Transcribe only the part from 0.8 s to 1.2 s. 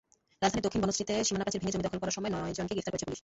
বনশ্রীতে